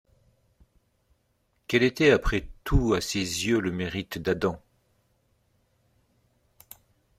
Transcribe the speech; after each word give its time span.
Quel 1.67 1.83
était 1.83 2.09
après 2.09 2.47
tout 2.63 2.95
à 2.95 3.01
ses 3.01 3.19
yeux 3.19 3.59
le 3.59 3.71
mérite 3.71 4.17
d’Adam? 4.17 4.59